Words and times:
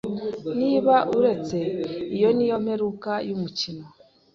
Niba 0.59 0.95
uretse, 1.17 1.57
iyo 2.15 2.29
niyo 2.35 2.57
mperuka 2.63 3.11
yumukino. 3.27 3.85